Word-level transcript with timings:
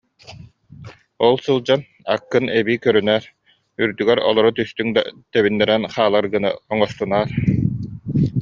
Ол 1.27 1.35
сылдьан 1.45 1.81
аккын 2.15 2.45
эбии 2.59 2.79
көрүнээр, 2.85 3.23
үрдүгэр 3.83 4.19
олоро 4.29 4.49
түстүҥ 4.57 4.87
да, 4.95 5.01
тэбиннэрэн 5.31 5.83
хаалар 5.93 6.25
гына 6.35 6.49
оҥостунаар 6.73 7.29